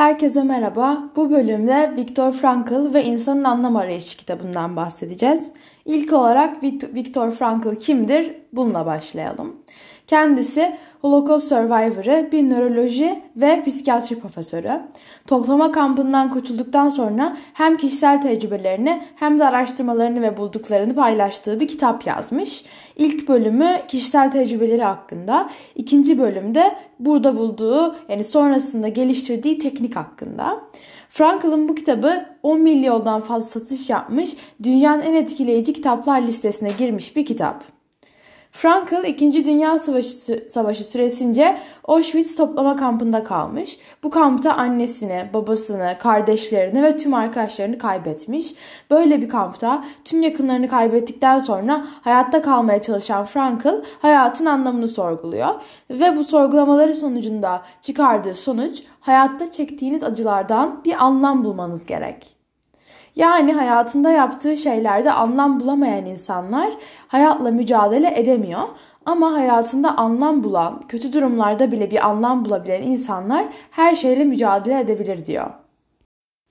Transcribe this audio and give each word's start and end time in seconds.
Herkese 0.00 0.42
merhaba. 0.42 1.10
Bu 1.16 1.30
bölümde 1.30 1.94
Viktor 1.96 2.32
Frankl 2.32 2.94
ve 2.94 3.04
İnsanın 3.04 3.44
Anlam 3.44 3.76
Arayışı 3.76 4.16
kitabından 4.16 4.76
bahsedeceğiz. 4.76 5.52
İlk 5.84 6.12
olarak 6.12 6.62
Viktor 6.94 7.30
Frankl 7.30 7.74
kimdir? 7.74 8.34
Bununla 8.52 8.86
başlayalım. 8.86 9.56
Kendisi 10.10 10.76
Holocaust 11.00 11.48
Survivor'ı, 11.48 12.28
bir 12.32 12.50
nöroloji 12.50 13.22
ve 13.36 13.62
psikiyatri 13.66 14.18
profesörü. 14.18 14.80
Toplama 15.26 15.72
kampından 15.72 16.30
kurtulduktan 16.30 16.88
sonra 16.88 17.36
hem 17.54 17.76
kişisel 17.76 18.22
tecrübelerini 18.22 19.02
hem 19.16 19.38
de 19.38 19.44
araştırmalarını 19.44 20.22
ve 20.22 20.36
bulduklarını 20.36 20.94
paylaştığı 20.94 21.60
bir 21.60 21.68
kitap 21.68 22.06
yazmış. 22.06 22.64
İlk 22.96 23.28
bölümü 23.28 23.76
kişisel 23.88 24.30
tecrübeleri 24.30 24.82
hakkında, 24.82 25.50
ikinci 25.74 26.18
bölümde 26.18 26.76
burada 26.98 27.36
bulduğu 27.38 27.96
yani 28.08 28.24
sonrasında 28.24 28.88
geliştirdiği 28.88 29.58
teknik 29.58 29.96
hakkında. 29.96 30.60
Frankl'ın 31.08 31.68
bu 31.68 31.74
kitabı 31.74 32.26
10 32.42 32.60
milyondan 32.60 33.22
fazla 33.22 33.60
satış 33.60 33.90
yapmış, 33.90 34.36
dünyanın 34.62 35.02
en 35.02 35.14
etkileyici 35.14 35.72
kitaplar 35.72 36.22
listesine 36.22 36.70
girmiş 36.78 37.16
bir 37.16 37.26
kitap. 37.26 37.79
Frankl 38.52 39.04
2. 39.04 39.44
Dünya 39.44 39.78
Savaşı, 39.78 40.44
Savaşı 40.48 40.84
süresince 40.84 41.58
Auschwitz 41.84 42.34
toplama 42.34 42.76
kampında 42.76 43.24
kalmış. 43.24 43.78
Bu 44.02 44.10
kampta 44.10 44.54
annesini, 44.54 45.30
babasını, 45.34 45.96
kardeşlerini 45.98 46.82
ve 46.82 46.96
tüm 46.96 47.14
arkadaşlarını 47.14 47.78
kaybetmiş. 47.78 48.54
Böyle 48.90 49.22
bir 49.22 49.28
kampta 49.28 49.84
tüm 50.04 50.22
yakınlarını 50.22 50.68
kaybettikten 50.68 51.38
sonra 51.38 51.86
hayatta 52.02 52.42
kalmaya 52.42 52.82
çalışan 52.82 53.24
Frankl 53.24 53.82
hayatın 54.02 54.46
anlamını 54.46 54.88
sorguluyor. 54.88 55.54
Ve 55.90 56.16
bu 56.16 56.24
sorgulamaları 56.24 56.94
sonucunda 56.94 57.62
çıkardığı 57.80 58.34
sonuç 58.34 58.82
hayatta 59.00 59.50
çektiğiniz 59.50 60.02
acılardan 60.02 60.84
bir 60.84 61.04
anlam 61.04 61.44
bulmanız 61.44 61.86
gerek. 61.86 62.39
Yani 63.16 63.52
hayatında 63.52 64.10
yaptığı 64.10 64.56
şeylerde 64.56 65.12
anlam 65.12 65.60
bulamayan 65.60 66.06
insanlar 66.06 66.70
hayatla 67.08 67.50
mücadele 67.50 68.20
edemiyor. 68.20 68.62
Ama 69.06 69.32
hayatında 69.32 69.96
anlam 69.96 70.44
bulan, 70.44 70.80
kötü 70.88 71.12
durumlarda 71.12 71.72
bile 71.72 71.90
bir 71.90 72.08
anlam 72.08 72.44
bulabilen 72.44 72.82
insanlar 72.82 73.46
her 73.70 73.94
şeyle 73.94 74.24
mücadele 74.24 74.80
edebilir 74.80 75.26
diyor. 75.26 75.50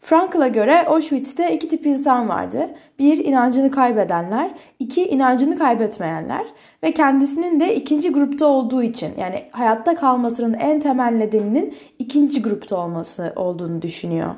Frankl'a 0.00 0.48
göre 0.48 0.86
Auschwitz'te 0.86 1.54
iki 1.54 1.68
tip 1.68 1.86
insan 1.86 2.28
vardı. 2.28 2.70
Bir, 2.98 3.24
inancını 3.24 3.70
kaybedenler. 3.70 4.50
iki 4.78 5.08
inancını 5.08 5.58
kaybetmeyenler. 5.58 6.46
Ve 6.82 6.92
kendisinin 6.92 7.60
de 7.60 7.74
ikinci 7.74 8.12
grupta 8.12 8.46
olduğu 8.46 8.82
için 8.82 9.12
yani 9.18 9.44
hayatta 9.50 9.94
kalmasının 9.94 10.54
en 10.54 10.80
temel 10.80 11.12
nedeninin 11.12 11.74
ikinci 11.98 12.42
grupta 12.42 12.76
olması 12.76 13.32
olduğunu 13.36 13.82
düşünüyor. 13.82 14.34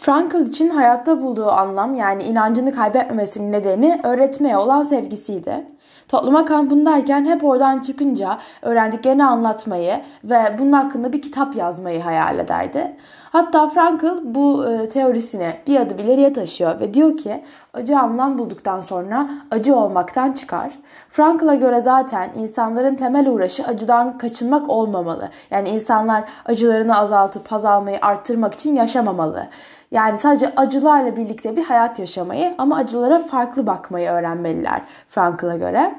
Frankl 0.00 0.36
için 0.36 0.70
hayatta 0.70 1.22
bulduğu 1.22 1.50
anlam 1.50 1.94
yani 1.94 2.22
inancını 2.22 2.74
kaybetmemesinin 2.74 3.52
nedeni 3.52 4.00
öğretmeye 4.04 4.56
olan 4.56 4.82
sevgisiydi. 4.82 5.66
Toplama 6.08 6.44
kampındayken 6.44 7.24
hep 7.24 7.44
oradan 7.44 7.80
çıkınca 7.80 8.38
öğrendiklerini 8.62 9.24
anlatmayı 9.24 10.00
ve 10.24 10.56
bunun 10.58 10.72
hakkında 10.72 11.12
bir 11.12 11.22
kitap 11.22 11.56
yazmayı 11.56 12.00
hayal 12.00 12.38
ederdi. 12.38 12.96
Hatta 13.30 13.68
Frankl 13.68 14.06
bu 14.22 14.66
e, 14.68 14.88
teorisini 14.88 15.54
bir 15.66 15.80
adım 15.80 15.98
ileriye 15.98 16.32
taşıyor 16.32 16.80
ve 16.80 16.94
diyor 16.94 17.16
ki 17.16 17.44
acı 17.74 17.98
anlam 17.98 18.38
bulduktan 18.38 18.80
sonra 18.80 19.30
acı 19.50 19.76
olmaktan 19.76 20.32
çıkar. 20.32 20.72
Frankl'a 21.08 21.54
göre 21.54 21.80
zaten 21.80 22.30
insanların 22.36 22.94
temel 22.94 23.28
uğraşı 23.28 23.64
acıdan 23.64 24.18
kaçınmak 24.18 24.70
olmamalı. 24.70 25.28
Yani 25.50 25.68
insanlar 25.68 26.24
acılarını 26.44 26.96
azaltıp 26.96 27.52
haz 27.52 27.64
almayı 27.64 27.98
arttırmak 28.02 28.54
için 28.54 28.76
yaşamamalı. 28.76 29.46
Yani 29.90 30.18
sadece 30.18 30.52
acılarla 30.56 31.16
birlikte 31.16 31.56
bir 31.56 31.64
hayat 31.64 31.98
yaşamayı 31.98 32.54
ama 32.58 32.76
acılara 32.76 33.18
farklı 33.18 33.66
bakmayı 33.66 34.10
öğrenmeliler 34.10 34.82
Frankl'a 35.08 35.56
göre. 35.56 35.94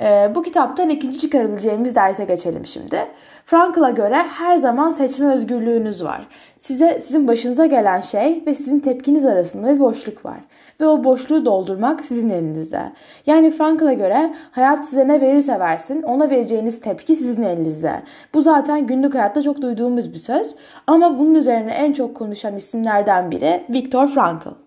Ee, 0.00 0.30
bu 0.34 0.42
kitaptan 0.42 0.88
ikinci 0.88 1.18
çıkarabileceğimiz 1.18 1.94
derse 1.94 2.24
geçelim 2.24 2.66
şimdi. 2.66 3.06
Frankl'a 3.44 3.90
göre 3.90 4.16
her 4.16 4.56
zaman 4.56 4.90
seçme 4.90 5.32
özgürlüğünüz 5.34 6.04
var. 6.04 6.26
Size 6.58 7.00
sizin 7.00 7.28
başınıza 7.28 7.66
gelen 7.66 8.00
şey 8.00 8.42
ve 8.46 8.54
sizin 8.54 8.80
tepkiniz 8.80 9.26
arasında 9.26 9.74
bir 9.74 9.80
boşluk 9.80 10.24
var 10.24 10.38
ve 10.80 10.86
o 10.86 11.04
boşluğu 11.04 11.44
doldurmak 11.44 12.04
sizin 12.04 12.30
elinizde. 12.30 12.92
Yani 13.26 13.50
Frankl'a 13.50 13.92
göre 13.92 14.34
hayat 14.50 14.88
size 14.88 15.08
ne 15.08 15.20
verirse 15.20 15.60
versin 15.60 16.02
ona 16.02 16.30
vereceğiniz 16.30 16.80
tepki 16.80 17.16
sizin 17.16 17.42
elinizde. 17.42 18.02
Bu 18.34 18.42
zaten 18.42 18.86
günlük 18.86 19.14
hayatta 19.14 19.42
çok 19.42 19.62
duyduğumuz 19.62 20.12
bir 20.12 20.18
söz 20.18 20.54
ama 20.86 21.18
bunun 21.18 21.34
üzerine 21.34 21.72
en 21.72 21.92
çok 21.92 22.16
konuşan 22.16 22.56
isimlerden 22.56 23.30
biri 23.30 23.64
Viktor 23.70 24.06
Frankl. 24.06 24.63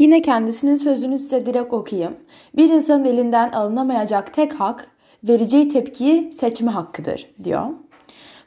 Yine 0.00 0.22
kendisinin 0.22 0.76
sözünü 0.76 1.18
size 1.18 1.46
direkt 1.46 1.72
okuyayım. 1.72 2.16
Bir 2.56 2.70
insanın 2.70 3.04
elinden 3.04 3.52
alınamayacak 3.52 4.34
tek 4.34 4.54
hak 4.54 4.86
vereceği 5.24 5.68
tepkiyi 5.68 6.32
seçme 6.32 6.70
hakkıdır 6.70 7.26
diyor. 7.44 7.66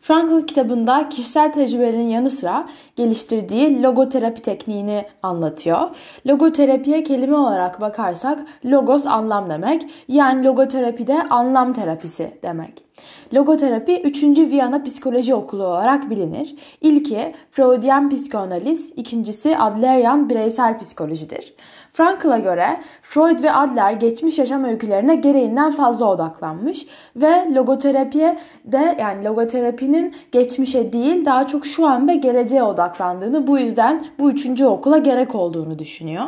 Frankl 0.01 0.47
kitabında 0.47 1.09
kişisel 1.09 1.53
tecrübelerin 1.53 2.09
yanı 2.09 2.29
sıra 2.29 2.67
geliştirdiği 2.95 3.83
logoterapi 3.83 4.41
tekniğini 4.41 5.05
anlatıyor. 5.23 5.79
Logoterapiye 6.27 7.03
kelime 7.03 7.35
olarak 7.35 7.81
bakarsak 7.81 8.45
logos 8.65 9.05
anlam 9.05 9.49
demek. 9.49 9.85
Yani 10.07 10.45
logoterapide 10.45 11.23
anlam 11.23 11.73
terapisi 11.73 12.31
demek. 12.43 12.83
Logoterapi 13.33 14.01
3. 14.01 14.23
Viyana 14.23 14.83
Psikoloji 14.83 15.35
Okulu 15.35 15.63
olarak 15.63 16.09
bilinir. 16.09 16.55
İlki 16.81 17.33
Freudian 17.51 18.09
psikanaliz, 18.09 18.93
ikincisi 18.95 19.57
Adlerian 19.57 20.29
bireysel 20.29 20.79
psikolojidir. 20.79 21.53
Frankl'a 21.93 22.37
göre 22.37 22.79
Freud 23.01 23.43
ve 23.43 23.51
Adler 23.51 23.91
geçmiş 23.91 24.39
yaşam 24.39 24.63
öykülerine 24.63 25.15
gereğinden 25.15 25.71
fazla 25.71 26.11
odaklanmış 26.11 26.87
ve 27.15 27.53
logoterapiye 27.55 28.37
de 28.65 28.97
yani 28.99 29.25
logoterapinin 29.25 30.15
geçmişe 30.31 30.93
değil 30.93 31.25
daha 31.25 31.47
çok 31.47 31.65
şu 31.65 31.87
an 31.87 32.07
ve 32.07 32.15
geleceğe 32.15 32.63
odaklandığını 32.63 33.47
bu 33.47 33.59
yüzden 33.59 34.05
bu 34.19 34.31
üçüncü 34.31 34.65
okula 34.65 34.97
gerek 34.97 35.35
olduğunu 35.35 35.79
düşünüyor. 35.79 36.25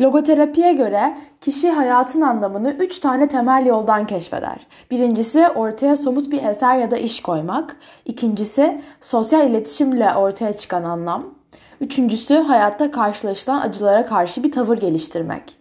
Logoterapiye 0.00 0.72
göre 0.72 1.18
kişi 1.40 1.70
hayatın 1.70 2.20
anlamını 2.20 2.70
üç 2.70 2.98
tane 2.98 3.28
temel 3.28 3.66
yoldan 3.66 4.06
keşfeder. 4.06 4.66
Birincisi 4.90 5.48
ortaya 5.48 5.96
somut 5.96 6.30
bir 6.30 6.42
eser 6.42 6.78
ya 6.78 6.90
da 6.90 6.96
iş 6.96 7.22
koymak. 7.22 7.76
İkincisi 8.04 8.80
sosyal 9.00 9.50
iletişimle 9.50 10.14
ortaya 10.14 10.52
çıkan 10.52 10.84
anlam. 10.84 11.34
Üçüncüsü 11.80 12.34
hayatta 12.34 12.90
karşılaşılan 12.90 13.60
acılara 13.60 14.06
karşı 14.06 14.42
bir 14.42 14.52
tavır 14.52 14.78
geliştirmek. 14.78 15.58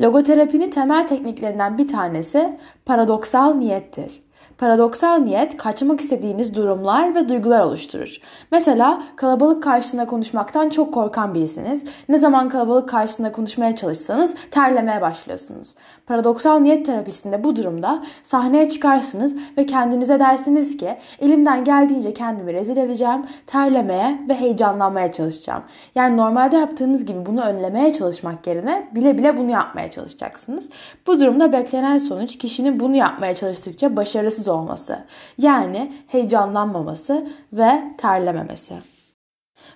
Logoterapinin 0.00 0.70
temel 0.70 1.06
tekniklerinden 1.06 1.78
bir 1.78 1.88
tanesi 1.88 2.58
paradoksal 2.86 3.54
niyettir. 3.54 4.20
Paradoksal 4.58 5.18
niyet 5.18 5.56
kaçmak 5.56 6.00
istediğiniz 6.00 6.54
durumlar 6.54 7.14
ve 7.14 7.28
duygular 7.28 7.60
oluşturur. 7.60 8.16
Mesela 8.52 9.02
kalabalık 9.16 9.62
karşısında 9.62 10.06
konuşmaktan 10.06 10.68
çok 10.68 10.94
korkan 10.94 11.34
birisiniz. 11.34 11.84
Ne 12.08 12.18
zaman 12.18 12.48
kalabalık 12.48 12.88
karşısında 12.88 13.32
konuşmaya 13.32 13.76
çalışsanız 13.76 14.34
terlemeye 14.50 15.00
başlıyorsunuz. 15.00 15.74
Paradoksal 16.06 16.58
niyet 16.58 16.86
terapisinde 16.86 17.44
bu 17.44 17.56
durumda 17.56 18.02
sahneye 18.24 18.68
çıkarsınız 18.68 19.34
ve 19.58 19.66
kendinize 19.66 20.20
dersiniz 20.20 20.76
ki 20.76 20.96
elimden 21.20 21.64
geldiğince 21.64 22.14
kendimi 22.14 22.52
rezil 22.52 22.76
edeceğim, 22.76 23.26
terlemeye 23.46 24.20
ve 24.28 24.34
heyecanlanmaya 24.34 25.12
çalışacağım. 25.12 25.62
Yani 25.94 26.16
normalde 26.16 26.56
yaptığınız 26.56 27.04
gibi 27.04 27.26
bunu 27.26 27.40
önlemeye 27.42 27.92
çalışmak 27.92 28.46
yerine 28.46 28.88
bile 28.94 29.18
bile 29.18 29.38
bunu 29.38 29.50
yapmaya 29.50 29.90
çalışacaksınız. 29.90 30.68
Bu 31.06 31.20
durumda 31.20 31.52
beklenen 31.52 31.98
sonuç 31.98 32.38
kişinin 32.38 32.80
bunu 32.80 32.96
yapmaya 32.96 33.34
çalıştıkça 33.34 33.96
başarısız 33.96 34.45
sessiz 34.46 34.48
olması. 34.48 34.98
Yani 35.38 35.92
heyecanlanmaması 36.06 37.26
ve 37.52 37.82
terlememesi. 37.98 38.74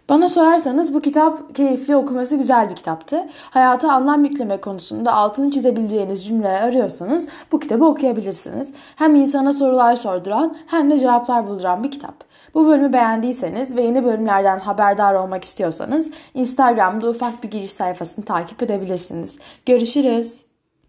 Bana 0.09 0.29
sorarsanız 0.29 0.95
bu 0.95 1.01
kitap 1.01 1.55
keyifli 1.55 1.97
okuması 1.97 2.37
güzel 2.37 2.71
bir 2.71 2.77
kitaptı. 2.77 3.29
Hayata 3.51 3.93
anlam 3.93 4.25
yükleme 4.25 4.61
konusunda 4.61 5.13
altını 5.13 5.51
çizebileceğiniz 5.51 6.27
cümleler 6.27 6.63
arıyorsanız 6.63 7.29
bu 7.53 7.61
kitabı 7.61 7.85
okuyabilirsiniz. 7.85 8.73
Hem 8.97 9.15
insana 9.15 9.53
sorular 9.53 9.97
sorduran 9.97 10.57
hem 10.67 10.91
de 10.91 10.99
cevaplar 10.99 11.47
bulduran 11.47 11.83
bir 11.83 11.91
kitap. 11.91 12.15
Bu 12.55 12.67
bölümü 12.67 12.93
beğendiyseniz 12.93 13.77
ve 13.77 13.83
yeni 13.83 14.05
bölümlerden 14.05 14.59
haberdar 14.59 15.15
olmak 15.15 15.45
istiyorsanız 15.45 16.11
Instagram'da 16.35 17.11
ufak 17.11 17.43
bir 17.43 17.51
giriş 17.51 17.73
sayfasını 17.73 18.25
takip 18.25 18.63
edebilirsiniz. 18.63 19.39
Görüşürüz. 19.67 20.50